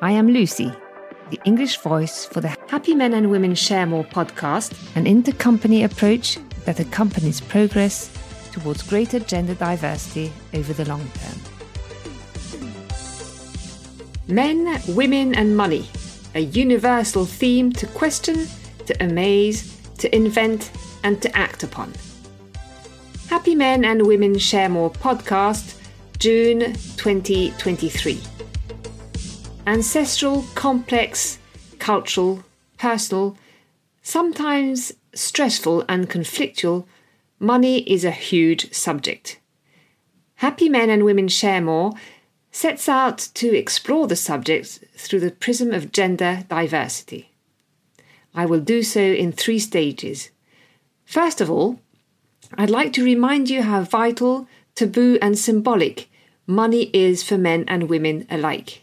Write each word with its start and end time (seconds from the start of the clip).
I 0.00 0.12
am 0.12 0.28
Lucy, 0.28 0.72
the 1.30 1.40
English 1.44 1.78
voice 1.78 2.24
for 2.24 2.40
the 2.40 2.56
Happy 2.68 2.94
Men 2.94 3.14
and 3.14 3.32
Women 3.32 3.56
Share 3.56 3.84
More 3.84 4.04
podcast, 4.04 4.72
an 4.94 5.06
intercompany 5.06 5.84
approach 5.84 6.38
that 6.66 6.78
accompanies 6.78 7.40
progress 7.40 8.08
towards 8.52 8.84
greater 8.84 9.18
gender 9.18 9.54
diversity 9.54 10.30
over 10.54 10.72
the 10.72 10.84
long 10.84 11.00
term. 11.00 11.40
Men, 14.28 14.80
women, 14.86 15.34
and 15.34 15.56
money, 15.56 15.90
a 16.36 16.42
universal 16.42 17.24
theme 17.24 17.72
to 17.72 17.88
question, 17.88 18.46
to 18.86 19.04
amaze, 19.04 19.76
to 19.98 20.14
invent, 20.14 20.70
and 21.02 21.20
to 21.22 21.36
act 21.36 21.64
upon. 21.64 21.92
Happy 23.28 23.56
Men 23.56 23.84
and 23.84 24.06
Women 24.06 24.38
Share 24.38 24.68
More 24.68 24.92
podcast, 24.92 25.74
June 26.20 26.74
2023 26.98 28.37
ancestral, 29.68 30.46
complex, 30.54 31.38
cultural, 31.78 32.42
personal, 32.78 33.36
sometimes 34.00 34.94
stressful 35.14 35.84
and 35.86 36.08
conflictual, 36.08 36.86
money 37.38 37.80
is 37.80 38.02
a 38.02 38.10
huge 38.10 38.72
subject. 38.72 39.38
Happy 40.36 40.70
Men 40.70 40.88
and 40.88 41.04
Women 41.04 41.28
Share 41.28 41.60
More 41.60 41.92
sets 42.50 42.88
out 42.88 43.18
to 43.34 43.54
explore 43.54 44.06
the 44.06 44.16
subject 44.16 44.82
through 44.96 45.20
the 45.20 45.30
prism 45.30 45.74
of 45.74 45.92
gender 45.92 46.44
diversity. 46.48 47.30
I 48.34 48.46
will 48.46 48.60
do 48.60 48.82
so 48.82 49.02
in 49.02 49.32
three 49.32 49.58
stages. 49.58 50.30
First 51.04 51.42
of 51.42 51.50
all, 51.50 51.78
I'd 52.54 52.70
like 52.70 52.94
to 52.94 53.04
remind 53.04 53.50
you 53.50 53.62
how 53.64 53.82
vital, 53.82 54.48
taboo, 54.74 55.18
and 55.20 55.38
symbolic 55.38 56.08
money 56.46 56.84
is 56.94 57.22
for 57.22 57.36
men 57.36 57.66
and 57.68 57.90
women 57.90 58.26
alike. 58.30 58.80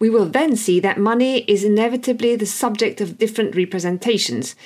We 0.00 0.10
will 0.10 0.26
then 0.26 0.56
see 0.56 0.80
that 0.80 0.98
money 0.98 1.40
is 1.42 1.62
inevitably 1.62 2.34
the 2.34 2.46
subject 2.46 3.00
of 3.00 3.18
different 3.18 3.54
representations, 3.54 4.56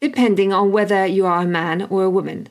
depending 0.00 0.52
on 0.52 0.70
whether 0.70 1.06
you 1.06 1.24
are 1.26 1.42
a 1.42 1.46
man 1.46 1.82
or 1.90 2.04
a 2.04 2.10
woman. 2.10 2.48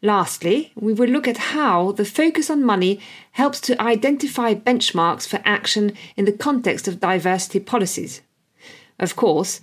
Lastly, 0.00 0.70
we 0.76 0.92
will 0.92 1.08
look 1.08 1.26
at 1.26 1.50
how 1.54 1.90
the 1.92 2.04
focus 2.04 2.48
on 2.48 2.62
money 2.62 3.00
helps 3.32 3.60
to 3.62 3.80
identify 3.82 4.54
benchmarks 4.54 5.26
for 5.26 5.40
action 5.44 5.94
in 6.16 6.26
the 6.26 6.32
context 6.32 6.86
of 6.86 7.00
diversity 7.00 7.58
policies. 7.58 8.20
Of 9.00 9.16
course, 9.16 9.60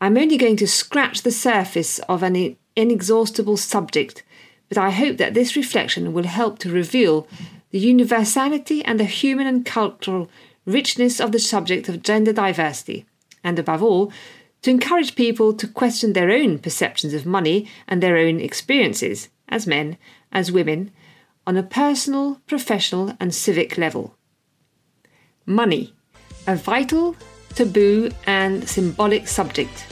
I'm 0.00 0.18
only 0.18 0.36
going 0.36 0.56
to 0.56 0.66
scratch 0.66 1.22
the 1.22 1.30
surface 1.30 2.00
of 2.00 2.22
an 2.22 2.56
inexhaustible 2.74 3.56
subject, 3.56 4.24
but 4.68 4.76
I 4.76 4.90
hope 4.90 5.16
that 5.16 5.32
this 5.32 5.56
reflection 5.56 6.12
will 6.12 6.26
help 6.26 6.58
to 6.58 6.70
reveal 6.70 7.26
the 7.70 7.78
universality 7.78 8.84
and 8.84 9.00
the 9.00 9.04
human 9.04 9.46
and 9.46 9.64
cultural 9.64 10.28
richness 10.66 11.20
of 11.20 11.32
the 11.32 11.38
subject 11.38 11.88
of 11.88 12.02
gender 12.02 12.32
diversity, 12.32 13.06
and 13.42 13.58
above 13.58 13.82
all, 13.82 14.12
to 14.62 14.70
encourage 14.70 15.14
people 15.14 15.54
to 15.54 15.68
question 15.68 16.12
their 16.12 16.30
own 16.30 16.58
perceptions 16.58 17.14
of 17.14 17.24
money 17.24 17.68
and 17.86 18.02
their 18.02 18.16
own 18.16 18.40
experiences, 18.40 19.28
as 19.48 19.66
men, 19.66 19.96
as 20.32 20.50
women, 20.50 20.90
on 21.46 21.56
a 21.56 21.62
personal, 21.62 22.40
professional, 22.46 23.12
and 23.20 23.32
civic 23.32 23.78
level. 23.78 24.16
Money, 25.46 25.94
a 26.46 26.56
vital, 26.56 27.14
taboo, 27.54 28.10
and 28.26 28.68
symbolic 28.68 29.28
subject. 29.28 29.86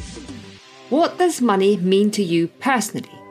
What 0.91 1.19
does 1.19 1.41
money 1.41 1.77
mean 1.77 2.11
to 2.13 2.23
you 2.23 2.49
personally? 2.49 3.24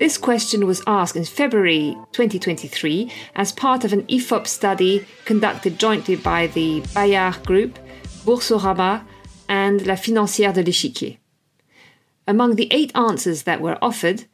This 0.00 0.16
question 0.16 0.66
was 0.66 0.82
asked 0.86 1.14
in 1.14 1.26
February 1.26 1.94
2023 2.12 3.12
as 3.36 3.52
part 3.52 3.84
of 3.84 3.92
an 3.92 4.04
IFOP 4.04 4.46
study 4.46 5.04
conducted 5.26 5.78
jointly 5.78 6.16
by 6.16 6.46
the 6.46 6.80
Bayard 6.94 7.44
Group, 7.44 7.78
Boursorama, 8.24 9.04
and 9.46 9.86
La 9.86 9.96
Financière 9.96 10.54
de 10.54 10.62
l'Échiquier. 10.62 11.18
Among 12.26 12.54
the 12.56 12.68
eight 12.70 12.96
answers 12.96 13.42
that 13.42 13.60
were 13.60 13.76
offered, 13.82 14.24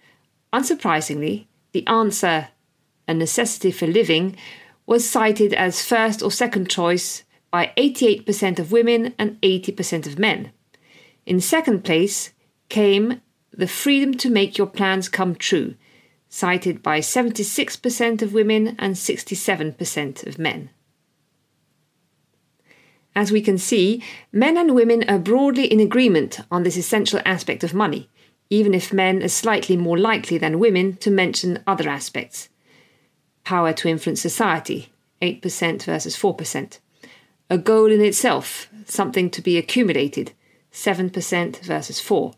unsurprisingly, 0.52 1.46
the 1.72 1.84
answer, 1.88 2.46
a 3.08 3.14
necessity 3.14 3.72
for 3.72 3.88
living, 3.88 4.36
was 4.86 5.10
cited 5.10 5.52
as 5.52 5.84
first 5.84 6.22
or 6.22 6.30
second 6.30 6.70
choice 6.70 7.24
by 7.50 7.72
88% 7.76 8.60
of 8.60 8.70
women 8.70 9.14
and 9.18 9.40
80% 9.40 10.06
of 10.06 10.16
men. 10.16 10.52
In 11.26 11.40
second 11.40 11.82
place 11.82 12.32
came 12.68 13.20
the 13.56 13.66
freedom 13.66 14.14
to 14.14 14.30
make 14.30 14.58
your 14.58 14.66
plans 14.66 15.08
come 15.08 15.34
true, 15.34 15.74
cited 16.28 16.82
by 16.82 17.00
76% 17.00 18.22
of 18.22 18.34
women 18.34 18.76
and 18.78 18.94
67% 18.94 20.26
of 20.26 20.38
men. 20.38 20.70
As 23.14 23.32
we 23.32 23.40
can 23.40 23.56
see, 23.56 24.02
men 24.30 24.58
and 24.58 24.74
women 24.74 25.08
are 25.08 25.18
broadly 25.18 25.64
in 25.64 25.80
agreement 25.80 26.40
on 26.50 26.62
this 26.62 26.76
essential 26.76 27.20
aspect 27.24 27.64
of 27.64 27.72
money, 27.72 28.10
even 28.50 28.74
if 28.74 28.92
men 28.92 29.22
are 29.22 29.28
slightly 29.28 29.76
more 29.76 29.96
likely 29.96 30.36
than 30.36 30.58
women 30.58 30.96
to 30.98 31.10
mention 31.10 31.62
other 31.66 31.88
aspects. 31.88 32.50
Power 33.42 33.72
to 33.72 33.88
influence 33.88 34.20
society, 34.20 34.92
8% 35.22 35.82
versus 35.84 36.14
4%. 36.14 36.78
A 37.48 37.56
goal 37.56 37.90
in 37.90 38.02
itself, 38.02 38.68
something 38.84 39.30
to 39.30 39.40
be 39.40 39.56
accumulated, 39.56 40.32
7% 40.70 41.60
versus 41.60 42.00
4 42.00 42.34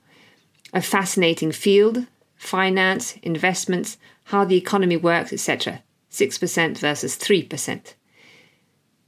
a 0.72 0.82
fascinating 0.82 1.52
field 1.52 2.06
finance, 2.38 3.16
investments, 3.22 3.98
how 4.24 4.44
the 4.44 4.56
economy 4.56 4.96
works, 4.96 5.32
etc. 5.32 5.82
6% 6.10 6.78
versus 6.78 7.16
3%. 7.16 7.94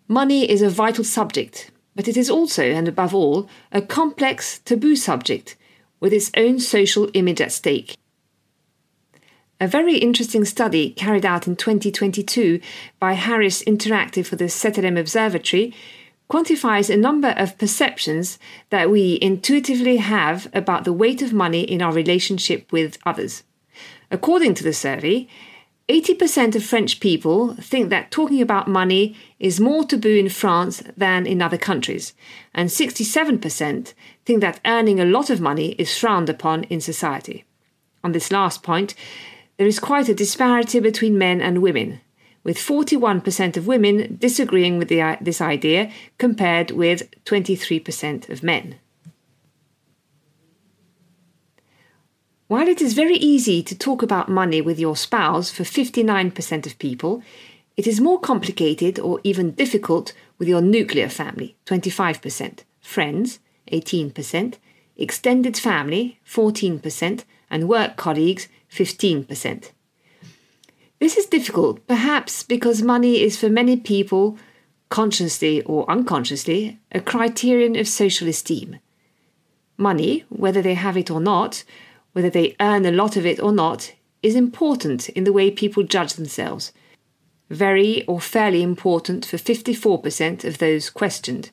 Money 0.08 0.50
is 0.50 0.60
a 0.60 0.68
vital 0.68 1.04
subject, 1.04 1.70
but 1.94 2.08
it 2.08 2.16
is 2.16 2.28
also, 2.28 2.64
and 2.64 2.88
above 2.88 3.14
all, 3.14 3.48
a 3.70 3.80
complex, 3.80 4.58
taboo 4.58 4.96
subject 4.96 5.56
with 6.00 6.12
its 6.12 6.30
own 6.36 6.58
social 6.58 7.08
image 7.14 7.40
at 7.40 7.52
stake. 7.52 7.96
A 9.60 9.68
very 9.68 9.98
interesting 9.98 10.44
study 10.44 10.90
carried 10.90 11.26
out 11.26 11.46
in 11.46 11.54
2022 11.54 12.60
by 12.98 13.12
Harris 13.12 13.62
Interactive 13.62 14.26
for 14.26 14.36
the 14.36 14.46
Cetelem 14.46 14.98
Observatory 14.98 15.74
quantifies 16.30 16.88
a 16.88 16.96
number 16.96 17.34
of 17.36 17.58
perceptions 17.58 18.38
that 18.70 18.88
we 18.88 19.18
intuitively 19.20 19.96
have 19.96 20.48
about 20.54 20.84
the 20.84 20.92
weight 20.92 21.20
of 21.22 21.32
money 21.32 21.62
in 21.62 21.82
our 21.82 21.92
relationship 21.92 22.70
with 22.70 22.98
others. 23.04 23.42
According 24.10 24.54
to 24.54 24.64
the 24.64 24.72
survey, 24.72 25.26
80% 25.88 26.54
of 26.54 26.64
French 26.64 27.00
people 27.00 27.54
think 27.54 27.90
that 27.90 28.12
talking 28.12 28.40
about 28.40 28.68
money 28.68 29.16
is 29.40 29.58
more 29.58 29.82
taboo 29.82 30.16
in 30.16 30.28
France 30.28 30.84
than 30.96 31.26
in 31.26 31.42
other 31.42 31.58
countries, 31.58 32.14
and 32.54 32.68
67% 32.68 33.92
think 34.24 34.40
that 34.40 34.60
earning 34.64 35.00
a 35.00 35.04
lot 35.04 35.30
of 35.30 35.40
money 35.40 35.70
is 35.72 35.98
frowned 35.98 36.28
upon 36.28 36.62
in 36.64 36.80
society. 36.80 37.44
On 38.04 38.12
this 38.12 38.30
last 38.30 38.62
point, 38.62 38.94
there 39.56 39.66
is 39.66 39.80
quite 39.80 40.08
a 40.08 40.14
disparity 40.14 40.78
between 40.78 41.18
men 41.18 41.40
and 41.40 41.60
women 41.60 42.00
with 42.42 42.56
41% 42.56 43.56
of 43.56 43.66
women 43.66 44.16
disagreeing 44.18 44.78
with 44.78 44.88
the, 44.88 45.02
uh, 45.02 45.16
this 45.20 45.40
idea 45.40 45.90
compared 46.18 46.70
with 46.70 47.10
23% 47.24 48.28
of 48.28 48.42
men. 48.42 48.76
While 52.48 52.66
it 52.66 52.82
is 52.82 52.94
very 52.94 53.14
easy 53.14 53.62
to 53.62 53.78
talk 53.78 54.02
about 54.02 54.28
money 54.28 54.60
with 54.60 54.80
your 54.80 54.96
spouse 54.96 55.50
for 55.50 55.62
59% 55.62 56.66
of 56.66 56.78
people, 56.78 57.22
it 57.76 57.86
is 57.86 58.00
more 58.00 58.18
complicated 58.18 58.98
or 58.98 59.20
even 59.22 59.52
difficult 59.52 60.12
with 60.36 60.48
your 60.48 60.60
nuclear 60.60 61.08
family, 61.08 61.56
25%, 61.66 62.64
friends, 62.80 63.38
18%, 63.70 64.54
extended 64.96 65.56
family, 65.56 66.18
14%, 66.28 67.24
and 67.50 67.68
work 67.68 67.96
colleagues, 67.96 68.48
15%. 68.70 69.70
This 71.00 71.16
is 71.16 71.24
difficult, 71.24 71.86
perhaps 71.86 72.42
because 72.42 72.82
money 72.82 73.22
is 73.22 73.38
for 73.38 73.48
many 73.48 73.78
people, 73.78 74.38
consciously 74.90 75.62
or 75.62 75.90
unconsciously, 75.90 76.78
a 76.92 77.00
criterion 77.00 77.74
of 77.74 77.88
social 77.88 78.28
esteem. 78.28 78.78
Money, 79.78 80.26
whether 80.28 80.60
they 80.60 80.74
have 80.74 80.98
it 80.98 81.10
or 81.10 81.18
not, 81.18 81.64
whether 82.12 82.28
they 82.28 82.54
earn 82.60 82.84
a 82.84 82.92
lot 82.92 83.16
of 83.16 83.24
it 83.24 83.40
or 83.40 83.50
not, 83.50 83.94
is 84.22 84.34
important 84.34 85.08
in 85.10 85.24
the 85.24 85.32
way 85.32 85.50
people 85.50 85.82
judge 85.84 86.12
themselves. 86.12 86.70
Very 87.48 88.04
or 88.04 88.20
fairly 88.20 88.62
important 88.62 89.24
for 89.24 89.38
54% 89.38 90.44
of 90.44 90.58
those 90.58 90.90
questioned. 90.90 91.50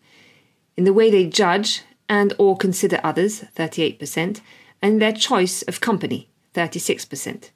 In 0.75 0.83
the 0.83 0.92
way 0.92 1.10
they 1.10 1.25
judge 1.25 1.83
and 2.10 2.33
or 2.38 2.57
consider 2.57 3.00
others, 3.01 3.45
38%, 3.56 4.42
and 4.81 5.01
their 5.01 5.13
choice 5.13 5.62
of 5.62 5.80
company, 5.80 6.30
36%. 6.54 7.51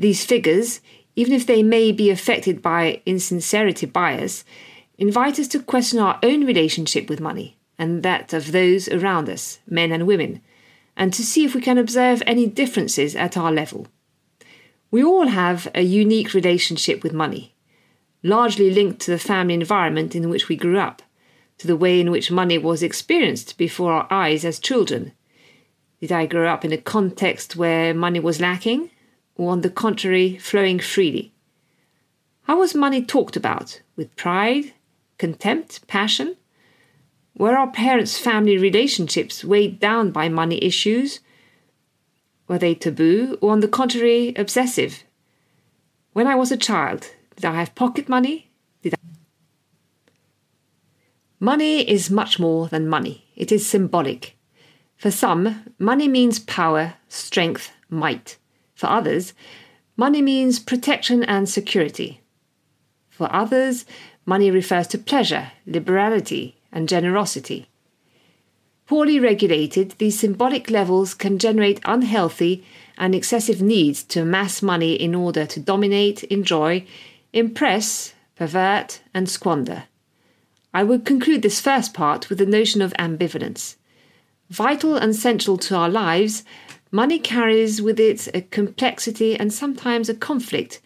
These 0.00 0.24
figures, 0.24 0.80
even 1.20 1.34
if 1.34 1.44
they 1.46 1.62
may 1.62 1.92
be 1.92 2.08
affected 2.08 2.62
by 2.62 3.02
insincerity 3.04 3.84
bias, 3.84 4.44
invite 4.96 5.38
us 5.38 5.48
to 5.48 5.60
question 5.60 5.98
our 5.98 6.18
own 6.22 6.46
relationship 6.46 7.10
with 7.10 7.20
money 7.20 7.58
and 7.78 8.02
that 8.02 8.32
of 8.32 8.52
those 8.52 8.88
around 8.88 9.28
us, 9.28 9.58
men 9.66 9.92
and 9.92 10.06
women, 10.06 10.40
and 10.96 11.12
to 11.12 11.22
see 11.22 11.44
if 11.44 11.54
we 11.54 11.60
can 11.60 11.76
observe 11.76 12.22
any 12.26 12.46
differences 12.46 13.14
at 13.14 13.36
our 13.36 13.52
level. 13.52 13.86
We 14.90 15.04
all 15.04 15.28
have 15.28 15.68
a 15.74 15.82
unique 15.82 16.32
relationship 16.32 17.02
with 17.02 17.12
money. 17.12 17.54
largely 18.22 18.70
linked 18.70 19.00
to 19.00 19.10
the 19.10 19.18
family 19.18 19.54
environment 19.54 20.14
in 20.14 20.28
which 20.28 20.48
we 20.48 20.56
grew 20.56 20.78
up, 20.78 21.02
to 21.58 21.66
the 21.66 21.76
way 21.76 22.00
in 22.00 22.10
which 22.10 22.30
money 22.30 22.58
was 22.58 22.82
experienced 22.82 23.56
before 23.56 23.92
our 23.92 24.06
eyes 24.10 24.44
as 24.44 24.58
children. 24.58 25.12
Did 26.00 26.12
I 26.12 26.26
grow 26.26 26.48
up 26.48 26.64
in 26.64 26.72
a 26.72 26.78
context 26.78 27.56
where 27.56 27.94
money 27.94 28.20
was 28.20 28.40
lacking, 28.40 28.90
or 29.36 29.50
on 29.52 29.60
the 29.60 29.70
contrary, 29.70 30.36
flowing 30.38 30.78
freely? 30.78 31.32
How 32.42 32.58
was 32.58 32.74
money 32.74 33.04
talked 33.04 33.36
about? 33.36 33.80
With 33.96 34.16
pride, 34.16 34.72
contempt, 35.18 35.86
passion? 35.86 36.36
Were 37.36 37.56
our 37.56 37.70
parents' 37.70 38.18
family 38.18 38.58
relationships 38.58 39.44
weighed 39.44 39.78
down 39.78 40.10
by 40.10 40.28
money 40.28 40.62
issues? 40.62 41.20
Were 42.48 42.58
they 42.58 42.74
taboo, 42.74 43.38
or 43.40 43.52
on 43.52 43.60
the 43.60 43.68
contrary, 43.68 44.34
obsessive? 44.36 45.04
When 46.12 46.26
I 46.26 46.34
was 46.34 46.50
a 46.50 46.56
child, 46.56 47.12
did 47.36 47.44
I 47.44 47.54
have 47.54 47.76
pocket 47.76 48.08
money? 48.08 48.50
Did 48.82 48.94
I... 48.94 48.96
Money 51.38 51.88
is 51.88 52.10
much 52.10 52.40
more 52.40 52.66
than 52.66 52.88
money. 52.88 53.26
It 53.36 53.52
is 53.52 53.66
symbolic. 53.66 54.36
For 54.96 55.12
some, 55.12 55.72
money 55.78 56.08
means 56.08 56.40
power, 56.40 56.94
strength, 57.08 57.72
might. 57.88 58.36
For 58.80 58.86
others, 58.86 59.34
money 59.94 60.22
means 60.22 60.58
protection 60.58 61.22
and 61.24 61.46
security. 61.46 62.22
For 63.10 63.30
others, 63.30 63.84
money 64.24 64.50
refers 64.50 64.86
to 64.86 64.96
pleasure, 64.96 65.52
liberality, 65.66 66.56
and 66.72 66.88
generosity. 66.88 67.68
Poorly 68.86 69.20
regulated, 69.20 69.96
these 69.98 70.18
symbolic 70.18 70.70
levels 70.70 71.12
can 71.12 71.38
generate 71.38 71.82
unhealthy 71.84 72.64
and 72.96 73.14
excessive 73.14 73.60
needs 73.60 74.02
to 74.04 74.22
amass 74.22 74.62
money 74.62 74.94
in 74.94 75.14
order 75.14 75.44
to 75.44 75.60
dominate, 75.60 76.24
enjoy, 76.24 76.86
impress, 77.34 78.14
pervert, 78.34 79.02
and 79.12 79.28
squander. 79.28 79.84
I 80.72 80.84
would 80.84 81.04
conclude 81.04 81.42
this 81.42 81.60
first 81.60 81.92
part 81.92 82.30
with 82.30 82.38
the 82.38 82.46
notion 82.46 82.80
of 82.80 82.94
ambivalence. 82.94 83.76
Vital 84.48 84.96
and 84.96 85.14
central 85.14 85.58
to 85.58 85.76
our 85.76 85.90
lives, 85.90 86.44
money 86.90 87.18
carries 87.18 87.80
with 87.80 88.00
it 88.00 88.28
a 88.34 88.40
complexity 88.40 89.36
and 89.36 89.52
sometimes 89.52 90.08
a 90.08 90.14
conflict 90.14 90.80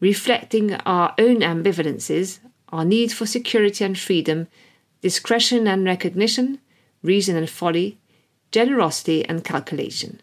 reflecting 0.00 0.74
our 0.74 1.14
own 1.18 1.40
ambivalences, 1.40 2.40
our 2.70 2.84
need 2.84 3.12
for 3.12 3.26
security 3.26 3.84
and 3.84 3.98
freedom, 3.98 4.48
discretion 5.02 5.66
and 5.66 5.84
recognition, 5.84 6.58
reason 7.02 7.36
and 7.36 7.50
folly, 7.50 7.98
generosity 8.50 9.24
and 9.26 9.44
calculation. 9.44 10.20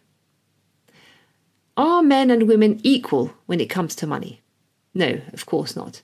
Are 1.78 2.02
men 2.02 2.32
and 2.32 2.48
women 2.48 2.80
equal 2.84 3.34
when 3.46 3.60
it 3.60 3.70
comes 3.70 3.96
to 3.96 4.08
money? 4.08 4.42
No, 4.94 5.22
of 5.32 5.46
course 5.46 5.76
not. 5.76 6.02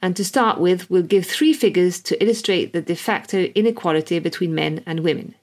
And 0.00 0.14
to 0.14 0.24
start 0.24 0.60
with, 0.60 0.88
we'll 0.88 1.02
give 1.02 1.26
three 1.26 1.52
figures 1.52 2.00
to 2.02 2.22
illustrate 2.22 2.72
the 2.72 2.80
de 2.80 2.94
facto 2.94 3.44
inequality 3.56 4.20
between 4.20 4.54
men 4.54 4.84
and 4.86 5.00
women. 5.00 5.34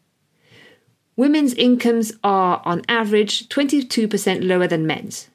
Women's 1.18 1.54
incomes 1.54 2.12
are, 2.24 2.62
on 2.66 2.82
average, 2.90 3.48
22% 3.48 4.46
lower 4.46 4.68
than 4.68 4.86
men's. 4.86 5.30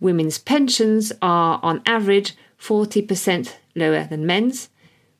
Women's 0.00 0.38
pensions 0.38 1.12
are, 1.20 1.60
on 1.62 1.82
average, 1.84 2.34
40% 2.58 3.54
lower 3.76 4.04
than 4.04 4.24
men's. 4.24 4.70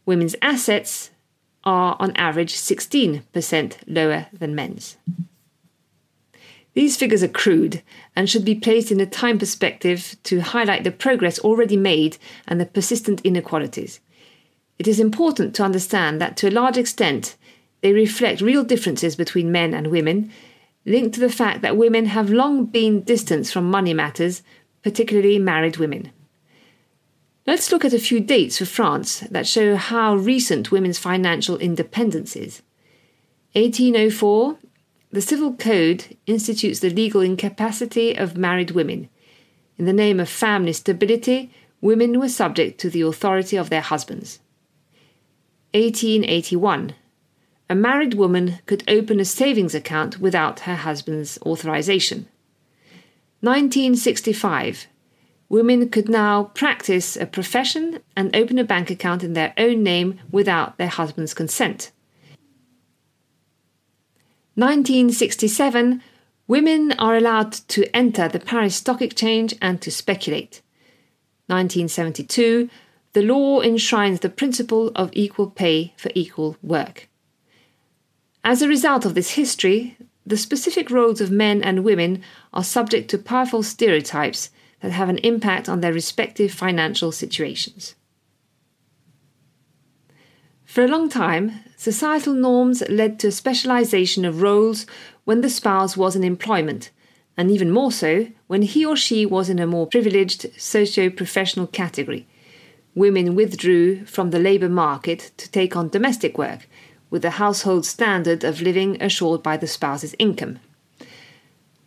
Women's 0.07 0.35
assets 0.41 1.11
are, 1.65 1.97
on 2.01 2.13
average, 2.17 2.55
16% 2.55 3.77
lower 3.87 4.27
than 4.33 4.55
men's. 4.55 4.97
These 6.73 6.97
figures 6.97 7.23
are 7.23 7.29
crude 7.29 7.83
and 8.17 8.31
should 8.31 8.45
be 8.45 8.55
placed 8.55 8.91
in 8.91 9.01
a 9.01 9.07
time 9.07 9.39
perspective 9.39 10.17
to 10.25 10.41
highlight 10.41 10.85
the 10.85 10.91
progress 10.91 11.39
already 11.41 11.77
made 11.77 12.17
and 12.47 12.61
the 12.61 12.67
persistent 12.67 13.21
inequalities. 13.23 14.01
It 14.79 14.89
is 14.89 15.01
important 15.01 15.55
to 15.57 15.65
understand 15.65 16.21
that 16.21 16.39
to 16.39 16.49
a 16.49 16.51
large 16.51 16.79
extent, 16.79 17.37
they 17.81 17.93
reflect 17.93 18.41
real 18.41 18.65
differences 18.65 19.17
between 19.17 19.53
men 19.53 19.75
and 19.75 19.89
women, 19.89 20.31
linked 20.85 21.15
to 21.15 21.21
the 21.21 21.31
fact 21.31 21.63
that 21.63 21.77
women 21.77 22.07
have 22.07 22.31
long 22.31 22.67
been 22.67 23.03
distanced 23.03 23.53
from 23.53 23.71
money 23.71 23.95
matters 23.95 24.43
particularly 24.83 25.39
married 25.39 25.77
women. 25.77 26.11
Let's 27.47 27.73
look 27.73 27.85
at 27.85 27.93
a 27.93 27.99
few 27.99 28.21
dates 28.21 28.59
for 28.59 28.65
France 28.65 29.21
that 29.31 29.47
show 29.47 29.77
how 29.77 30.15
recent 30.15 30.71
women's 30.71 30.99
financial 30.99 31.59
independence 31.59 32.37
is. 32.37 32.63
1804, 33.55 34.59
the 35.11 35.21
Civil 35.21 35.55
Code 35.55 36.17
institutes 36.27 36.81
the 36.81 36.91
legal 36.91 37.21
incapacity 37.21 38.15
of 38.15 38.37
married 38.37 38.71
women. 38.71 39.09
In 39.77 39.87
the 39.87 39.93
name 39.93 40.21
of 40.21 40.29
family 40.29 40.73
stability, 40.73 41.51
women 41.81 42.21
were 42.21 42.29
subject 42.29 42.81
to 42.81 42.91
the 42.91 43.01
authority 43.01 43.57
of 43.57 43.71
their 43.71 43.81
husbands. 43.81 44.39
1881, 45.73 46.95
a 47.71 47.75
married 47.77 48.15
woman 48.15 48.59
could 48.67 48.83
open 48.89 49.21
a 49.21 49.25
savings 49.25 49.77
account 49.77 50.19
without 50.19 50.61
her 50.61 50.75
husband's 50.75 51.39
authorization. 51.47 52.27
1965. 53.43 54.89
Women 55.49 55.89
could 55.89 56.09
now 56.09 56.45
practice 56.55 57.17
a 57.17 57.27
profession 57.27 58.01
and 58.17 58.35
open 58.35 58.59
a 58.59 58.65
bank 58.65 58.91
account 58.91 59.23
in 59.23 59.35
their 59.35 59.55
own 59.57 59.85
name 59.85 60.19
without 60.33 60.79
their 60.79 60.89
husband's 60.89 61.33
consent. 61.33 61.93
1967. 64.57 66.03
Women 66.49 66.91
are 66.99 67.17
allowed 67.17 67.53
to 67.53 67.97
enter 67.97 68.27
the 68.27 68.41
Paris 68.41 68.75
Stock 68.75 69.01
Exchange 69.01 69.55
and 69.63 69.81
to 69.81 69.93
speculate. 69.93 70.61
1972. 71.47 72.69
The 73.13 73.23
law 73.23 73.61
enshrines 73.61 74.21
the 74.21 74.29
principle 74.29 74.91
of 74.97 75.11
equal 75.13 75.49
pay 75.49 75.95
for 75.97 76.11
equal 76.17 76.57
work. 76.63 77.10
As 78.43 78.63
a 78.63 78.69
result 78.69 79.05
of 79.05 79.15
this 79.15 79.33
history, 79.33 79.97
the 80.25 80.37
specific 80.37 80.91
roles 80.91 81.21
of 81.21 81.31
men 81.31 81.63
and 81.63 81.85
women 81.85 82.23
are 82.53 82.65
subject 82.65 83.11
to 83.11 83.19
powerful 83.19 83.63
stereotypes 83.63 84.51
that 84.81 84.93
have 84.93 85.09
an 85.09 85.19
impact 85.19 85.69
on 85.69 85.81
their 85.81 85.93
respective 85.93 86.53
financial 86.53 87.13
situations. 87.13 87.95
For 90.65 90.85
a 90.85 90.89
long 90.89 91.09
time, 91.09 91.53
societal 91.77 92.33
norms 92.33 92.83
led 92.89 93.19
to 93.19 93.29
a 93.29 93.33
specialization 93.33 94.25
of 94.25 94.41
roles 94.41 94.87
when 95.25 95.41
the 95.41 95.51
spouse 95.51 95.97
was 95.97 96.17
in 96.17 96.25
employment, 96.25 96.91
and 97.37 97.51
even 97.51 97.71
more 97.71 97.93
so 97.93 98.29
when 98.47 98.63
he 98.63 98.85
or 98.87 98.97
she 98.97 99.27
was 99.27 99.51
in 99.51 99.59
a 99.59 99.67
more 99.67 99.87
privileged 99.87 100.47
socio 100.61 101.11
professional 101.11 101.67
category. 101.67 102.29
Women 102.95 103.35
withdrew 103.35 104.05
from 104.07 104.31
the 104.31 104.39
labour 104.39 104.69
market 104.69 105.33
to 105.39 105.51
take 105.51 105.77
on 105.77 105.89
domestic 105.89 106.39
work, 106.39 106.69
with 107.11 107.23
the 107.23 107.31
household 107.31 107.85
standard 107.85 108.45
of 108.45 108.63
living 108.63 109.01
assured 109.03 109.43
by 109.43 109.57
the 109.57 109.67
spouse's 109.67 110.15
income. 110.19 110.59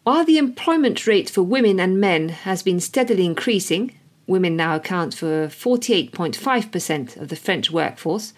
While 0.04 0.26
the 0.26 0.38
employment 0.38 1.08
rate 1.08 1.30
for 1.30 1.44
women 1.44 1.80
and 1.80 2.00
men 2.00 2.30
has 2.30 2.62
been 2.62 2.82
steadily 2.82 3.26
increasing, 3.26 3.98
women 4.28 4.56
now 4.58 4.76
account 4.76 5.14
for 5.14 5.48
48.5% 5.48 7.18
of 7.18 7.30
the 7.30 7.38
French 7.38 7.72
workforce, 7.72 8.34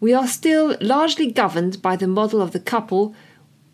we 0.00 0.12
are 0.12 0.26
still 0.26 0.76
largely 0.80 1.30
governed 1.30 1.80
by 1.80 1.96
the 1.96 2.06
model 2.06 2.42
of 2.42 2.52
the 2.52 2.60
couple, 2.60 3.14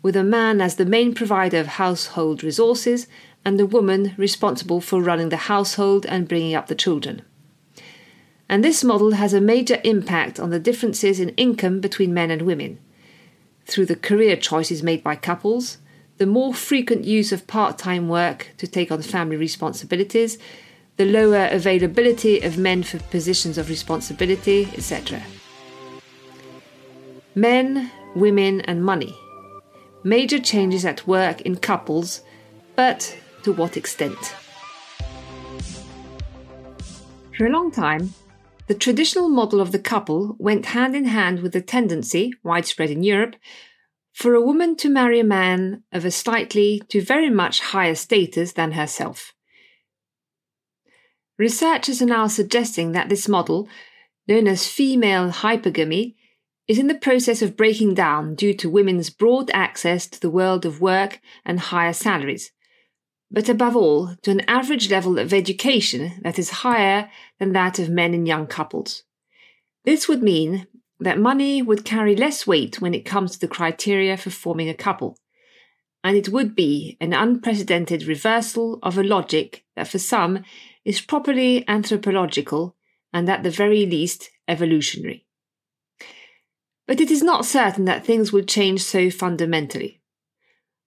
with 0.01 0.15
a 0.15 0.23
man 0.23 0.61
as 0.61 0.75
the 0.75 0.85
main 0.85 1.13
provider 1.13 1.59
of 1.59 1.67
household 1.67 2.41
resources 2.41 3.07
and 3.43 3.59
the 3.59 3.65
woman 3.65 4.13
responsible 4.15 4.79
for 4.79 5.01
running 5.01 5.29
the 5.29 5.37
household 5.37 6.05
and 6.05 6.27
bringing 6.27 6.55
up 6.55 6.67
the 6.67 6.75
children 6.75 7.21
and 8.49 8.63
this 8.63 8.83
model 8.83 9.11
has 9.11 9.31
a 9.31 9.39
major 9.39 9.79
impact 9.83 10.39
on 10.39 10.49
the 10.49 10.59
differences 10.59 11.19
in 11.19 11.29
income 11.29 11.79
between 11.79 12.13
men 12.13 12.31
and 12.31 12.41
women. 12.41 12.79
Through 13.65 13.85
the 13.85 13.95
career 13.95 14.35
choices 14.35 14.81
made 14.81 15.03
by 15.03 15.15
couples, 15.15 15.77
the 16.17 16.25
more 16.25 16.55
frequent 16.55 17.05
use 17.05 17.31
of 17.31 17.45
part 17.45 17.77
time 17.77 18.09
work 18.09 18.47
to 18.57 18.67
take 18.67 18.91
on 18.91 19.03
family 19.03 19.37
responsibilities, 19.37 20.39
the 20.97 21.05
lower 21.05 21.47
availability 21.51 22.41
of 22.41 22.57
men 22.57 22.81
for 22.81 22.97
positions 22.97 23.59
of 23.59 23.69
responsibility, 23.69 24.67
etc. 24.73 25.21
Men, 27.35 27.91
women, 28.15 28.61
and 28.61 28.83
money. 28.83 29.15
Major 30.03 30.39
changes 30.39 30.85
at 30.85 31.05
work 31.05 31.41
in 31.41 31.55
couples, 31.55 32.21
but 32.75 33.15
to 33.43 33.53
what 33.53 33.77
extent? 33.77 34.35
For 37.37 37.45
a 37.45 37.51
long 37.51 37.71
time, 37.71 38.13
the 38.69 38.75
traditional 38.75 39.29
model 39.29 39.61
of 39.61 39.71
the 39.71 39.79
couple 39.79 40.35
went 40.37 40.67
hand 40.67 40.95
in 40.95 41.05
hand 41.05 41.39
with 41.39 41.53
the 41.53 41.61
tendency, 41.61 42.31
widespread 42.43 42.91
in 42.91 43.01
Europe, 43.01 43.35
for 44.13 44.35
a 44.35 44.41
woman 44.41 44.75
to 44.75 44.87
marry 44.87 45.19
a 45.19 45.23
man 45.23 45.81
of 45.91 46.05
a 46.05 46.11
slightly 46.11 46.79
to 46.87 47.01
very 47.01 47.31
much 47.31 47.61
higher 47.61 47.95
status 47.95 48.53
than 48.53 48.73
herself. 48.73 49.33
Researchers 51.39 51.99
are 51.99 52.05
now 52.05 52.27
suggesting 52.27 52.91
that 52.91 53.09
this 53.09 53.27
model, 53.27 53.67
known 54.27 54.47
as 54.47 54.67
female 54.67 55.31
hypergamy, 55.31 56.13
is 56.67 56.77
in 56.77 56.85
the 56.85 56.93
process 56.93 57.41
of 57.41 57.57
breaking 57.57 57.95
down 57.95 58.35
due 58.35 58.53
to 58.53 58.69
women's 58.69 59.09
broad 59.09 59.49
access 59.51 60.05
to 60.05 60.21
the 60.21 60.29
world 60.29 60.63
of 60.63 60.79
work 60.79 61.19
and 61.43 61.59
higher 61.59 61.93
salaries, 61.93 62.51
but 63.31 63.49
above 63.49 63.75
all, 63.75 64.15
to 64.23 64.31
an 64.31 64.41
average 64.49 64.89
level 64.89 65.19
of 65.19 65.33
education 65.33 66.19
that 66.23 66.39
is 66.39 66.49
higher 66.49 67.09
than 67.39 67.53
that 67.53 67.79
of 67.79 67.89
men 67.89 68.13
in 68.13 68.25
young 68.25 68.47
couples. 68.47 69.03
This 69.85 70.07
would 70.07 70.23
mean 70.23 70.67
that 70.99 71.19
money 71.19 71.61
would 71.61 71.85
carry 71.85 72.15
less 72.15 72.45
weight 72.45 72.81
when 72.81 72.93
it 72.93 73.05
comes 73.05 73.31
to 73.31 73.39
the 73.39 73.47
criteria 73.47 74.17
for 74.17 74.29
forming 74.29 74.67
a 74.67 74.73
couple, 74.73 75.17
and 76.03 76.17
it 76.17 76.29
would 76.29 76.55
be 76.55 76.97
an 76.99 77.13
unprecedented 77.13 78.03
reversal 78.03 78.79
of 78.81 78.97
a 78.97 79.03
logic 79.03 79.63
that 79.75 79.87
for 79.87 79.99
some 79.99 80.43
is 80.83 81.01
properly 81.01 81.67
anthropological 81.67 82.75
and 83.13 83.29
at 83.29 83.43
the 83.43 83.49
very 83.49 83.85
least 83.85 84.29
evolutionary. 84.47 85.25
But 86.87 86.99
it 86.99 87.11
is 87.11 87.21
not 87.21 87.45
certain 87.45 87.85
that 87.85 88.05
things 88.05 88.33
will 88.33 88.43
change 88.43 88.81
so 88.81 89.09
fundamentally. 89.11 89.98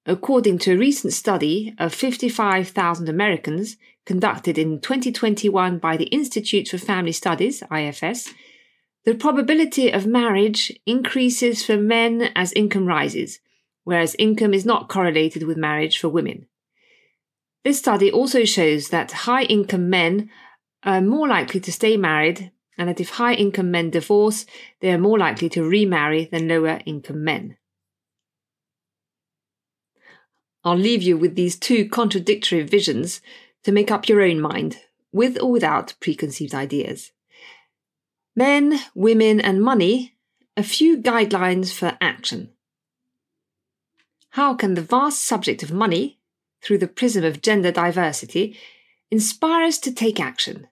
According 0.05 0.59
to 0.59 0.73
a 0.73 0.77
recent 0.77 1.13
study 1.13 1.75
uh, 1.79 1.85
of 1.85 1.95
55,000 1.95 3.09
Americans 3.09 3.77
conducted 4.05 4.59
in 4.59 4.81
2021 4.81 5.79
by 5.79 5.97
the 5.97 6.07
Institute 6.07 6.69
for 6.69 6.79
Family 6.79 7.13
Studies, 7.13 7.63
IFS, 7.71 8.35
the 9.05 9.15
probability 9.15 9.93
of 9.93 10.07
marriage 10.07 10.73
increases 10.87 11.65
for 11.65 11.77
men 11.77 12.33
as 12.35 12.53
income 12.55 12.87
rises, 12.87 13.39
whereas 13.85 14.17
income 14.19 14.55
is 14.55 14.65
not 14.65 14.89
correlated 14.89 15.45
with 15.45 15.57
marriage 15.57 15.99
for 15.99 16.09
women. 16.09 16.47
This 17.65 17.79
study 17.79 18.11
also 18.11 18.45
shows 18.45 18.89
that 18.89 19.13
high 19.13 19.45
income 19.45 19.89
men 19.89 20.31
are 20.83 21.01
more 21.01 21.29
likely 21.29 21.61
to 21.61 21.71
stay 21.71 21.97
married, 21.97 22.51
and 22.77 22.89
that 22.89 23.01
if 23.01 23.11
high 23.11 23.35
income 23.35 23.71
men 23.71 23.91
divorce, 23.91 24.47
they 24.81 24.91
are 24.91 24.99
more 24.99 25.19
likely 25.19 25.49
to 25.51 25.63
remarry 25.63 26.25
than 26.25 26.49
lower 26.49 26.81
income 26.87 27.23
men. 27.23 27.57
I'll 30.65 30.77
leave 30.77 31.03
you 31.03 31.17
with 31.17 31.35
these 31.35 31.57
two 31.57 31.89
contradictory 31.89 32.63
visions 32.63 33.21
to 33.65 33.73
make 33.73 33.91
up 33.91 34.09
your 34.09 34.23
own 34.23 34.41
mind, 34.41 34.79
with 35.13 35.41
or 35.41 35.51
without 35.51 35.95
preconceived 36.01 36.55
ideas. 36.55 37.13
Men, 38.37 38.79
women, 38.95 39.41
and 39.41 39.63
money, 39.63 40.15
a 40.57 40.63
few 40.63 40.97
guidelines 40.97 41.73
for 41.73 41.97
action. 42.01 42.51
How 44.31 44.55
can 44.55 44.75
the 44.75 44.83
vast 44.83 45.23
subject 45.23 45.63
of 45.63 45.73
money, 45.73 46.19
through 46.63 46.79
the 46.79 46.89
prism 46.89 47.25
of 47.25 47.43
gender 47.43 47.73
diversity, 47.73 48.57
inspire 49.11 49.65
us 49.65 49.79
to 49.81 49.93
take 49.93 50.21
action? 50.21 50.69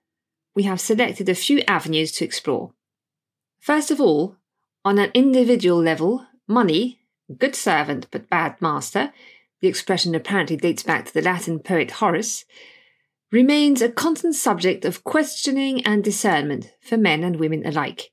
We 0.55 0.63
have 0.63 0.81
selected 0.81 1.29
a 1.29 1.35
few 1.35 1.63
avenues 1.69 2.13
to 2.13 2.25
explore. 2.25 2.73
First 3.59 3.91
of 3.91 4.01
all, 4.01 4.37
on 4.85 4.99
an 4.99 5.11
individual 5.13 5.83
level, 5.83 6.27
money, 6.49 7.01
good 7.39 7.55
servant 7.55 8.07
but 8.11 8.31
bad 8.31 8.61
master, 8.61 9.13
the 9.61 9.69
expression 9.69 10.15
apparently 10.15 10.57
dates 10.57 10.83
back 10.83 11.07
to 11.07 11.15
the 11.15 11.23
Latin 11.23 11.59
poet 11.59 11.93
Horace, 11.93 12.45
remains 13.31 13.81
a 13.81 13.89
constant 13.89 14.35
subject 14.35 14.85
of 14.85 15.05
questioning 15.05 15.85
and 15.87 16.03
discernment 16.03 16.73
for 16.81 16.97
men 16.97 17.23
and 17.23 17.37
women 17.37 17.65
alike. 17.65 18.11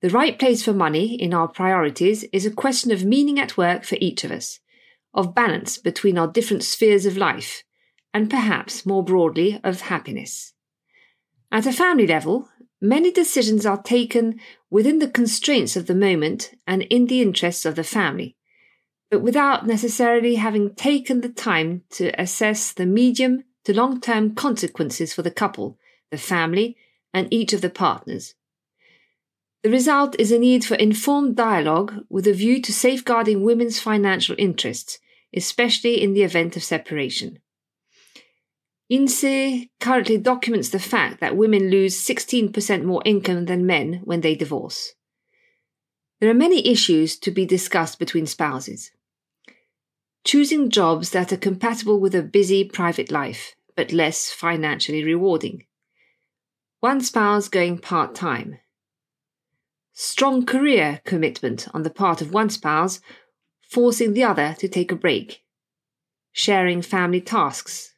The 0.00 0.10
right 0.10 0.38
place 0.38 0.64
for 0.64 0.72
money 0.72 1.14
in 1.14 1.34
our 1.34 1.48
priorities 1.48 2.24
is 2.32 2.46
a 2.46 2.50
question 2.50 2.90
of 2.90 3.04
meaning 3.04 3.38
at 3.38 3.58
work 3.58 3.84
for 3.84 3.98
each 4.00 4.24
of 4.24 4.30
us, 4.30 4.60
of 5.12 5.34
balance 5.34 5.76
between 5.76 6.16
our 6.16 6.28
different 6.28 6.62
spheres 6.62 7.04
of 7.04 7.18
life, 7.18 7.64
and 8.14 8.30
perhaps 8.30 8.86
more 8.86 9.04
broadly 9.04 9.60
of 9.62 9.82
happiness. 9.82 10.54
At 11.52 11.66
a 11.66 11.72
family 11.72 12.06
level, 12.06 12.48
many 12.80 13.10
decisions 13.10 13.66
are 13.66 13.82
taken 13.82 14.40
within 14.70 15.00
the 15.00 15.08
constraints 15.08 15.76
of 15.76 15.86
the 15.86 15.94
moment 15.94 16.54
and 16.66 16.82
in 16.84 17.06
the 17.06 17.20
interests 17.20 17.66
of 17.66 17.74
the 17.74 17.84
family, 17.84 18.36
but 19.10 19.22
without 19.22 19.66
necessarily 19.66 20.36
having 20.36 20.74
taken 20.74 21.20
the 21.20 21.28
time 21.28 21.82
to 21.90 22.10
assess 22.20 22.72
the 22.72 22.86
medium 22.86 23.44
to 23.64 23.74
long 23.74 24.00
term 24.00 24.34
consequences 24.34 25.12
for 25.12 25.22
the 25.22 25.30
couple, 25.30 25.78
the 26.10 26.18
family, 26.18 26.76
and 27.12 27.28
each 27.30 27.52
of 27.52 27.60
the 27.60 27.70
partners. 27.70 28.34
The 29.62 29.70
result 29.70 30.16
is 30.18 30.32
a 30.32 30.38
need 30.38 30.64
for 30.64 30.76
informed 30.76 31.36
dialogue 31.36 32.04
with 32.08 32.26
a 32.26 32.32
view 32.32 32.62
to 32.62 32.72
safeguarding 32.72 33.42
women's 33.42 33.78
financial 33.78 34.34
interests, 34.38 34.98
especially 35.34 36.00
in 36.00 36.14
the 36.14 36.22
event 36.22 36.56
of 36.56 36.64
separation. 36.64 37.40
INSEE 38.88 39.70
currently 39.78 40.18
documents 40.18 40.70
the 40.70 40.80
fact 40.80 41.20
that 41.20 41.36
women 41.36 41.70
lose 41.70 42.02
16% 42.02 42.84
more 42.84 43.02
income 43.04 43.44
than 43.44 43.66
men 43.66 44.00
when 44.04 44.22
they 44.22 44.34
divorce. 44.34 44.94
There 46.20 46.30
are 46.30 46.34
many 46.34 46.66
issues 46.66 47.16
to 47.18 47.30
be 47.30 47.46
discussed 47.46 47.98
between 47.98 48.26
spouses. 48.26 48.90
Choosing 50.24 50.70
jobs 50.70 51.10
that 51.10 51.32
are 51.32 51.36
compatible 51.36 51.98
with 51.98 52.14
a 52.14 52.22
busy 52.22 52.64
private 52.64 53.10
life, 53.10 53.56
but 53.76 53.92
less 53.92 54.30
financially 54.30 55.02
rewarding. 55.02 55.64
One 56.80 57.00
spouse 57.00 57.48
going 57.48 57.78
part 57.78 58.14
time 58.14 58.58
strong 59.92 60.46
career 60.46 61.00
commitment 61.04 61.68
on 61.74 61.82
the 61.82 61.90
part 61.90 62.22
of 62.22 62.32
one 62.32 62.48
spouse, 62.48 63.00
forcing 63.68 64.14
the 64.14 64.24
other 64.24 64.56
to 64.58 64.66
take 64.66 64.90
a 64.90 64.96
break, 64.96 65.42
sharing 66.32 66.80
family 66.80 67.20
tasks, 67.20 67.94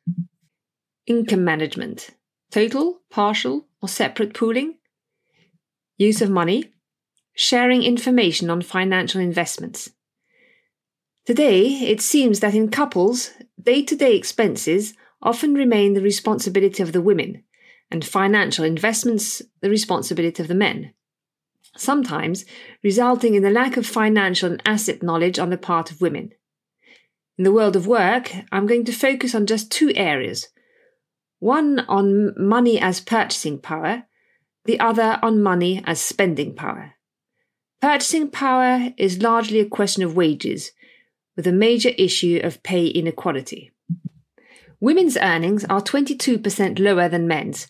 income 1.07 1.45
management, 1.45 2.11
total, 2.51 3.01
partial, 3.09 3.69
or 3.81 3.89
separate 3.89 4.35
pooling, 4.35 4.75
use 5.97 6.21
of 6.21 6.29
money, 6.29 6.73
sharing 7.35 7.85
information 7.85 8.51
on 8.51 8.61
financial 8.61 9.21
investments. 9.21 9.91
Today, 11.25 11.67
it 11.67 12.01
seems 12.01 12.41
that 12.41 12.55
in 12.55 12.71
couples, 12.71 13.31
day 13.63 13.83
to 13.83 13.97
day 13.97 14.17
expenses 14.17 14.95
often 15.23 15.55
remain 15.55 15.95
the 15.95 16.03
responsibility 16.03 16.83
of 16.83 16.93
the 16.93 17.01
women, 17.01 17.45
and 17.91 18.05
financial 18.05 18.65
investments 18.65 19.43
the 19.61 19.71
responsibility 19.71 20.43
of 20.43 20.49
the 20.49 20.55
men 20.55 20.93
sometimes 21.77 22.45
resulting 22.83 23.35
in 23.35 23.43
the 23.43 23.51
lack 23.51 23.77
of 23.77 23.87
financial 23.87 24.51
and 24.51 24.63
asset 24.67 25.03
knowledge 25.03 25.39
on 25.39 25.51
the 25.51 25.59
part 25.59 25.91
of 25.91 26.01
women. 26.01 26.33
In 27.39 27.45
the 27.45 27.53
world 27.53 27.77
of 27.77 27.87
work, 27.87 28.33
I'm 28.51 28.67
going 28.67 28.85
to 28.85 28.93
focus 28.93 29.35
on 29.35 29.47
just 29.47 29.71
two 29.71 29.93
areas 29.95 30.49
one 31.39 31.81
on 31.81 32.33
money 32.39 32.79
as 32.79 33.01
purchasing 33.01 33.59
power, 33.59 34.05
the 34.65 34.79
other 34.79 35.19
on 35.23 35.43
money 35.43 35.83
as 35.85 36.01
spending 36.01 36.55
power. 36.55 36.93
Purchasing 37.81 38.31
power 38.31 38.93
is 38.97 39.23
largely 39.23 39.59
a 39.59 39.69
question 39.69 40.05
of 40.05 40.15
wages, 40.15 40.71
with 41.37 41.47
a 41.47 41.53
major 41.53 41.91
issue 41.97 42.41
of 42.43 42.63
pay 42.63 42.87
inequality. 42.87 43.71
Women's 44.81 45.17
earnings 45.17 45.65
are 45.67 45.81
22% 45.81 46.79
lower 46.79 47.09
than 47.09 47.29
men's, 47.29 47.69